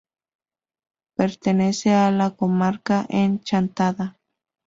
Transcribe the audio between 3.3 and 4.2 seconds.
Chantada.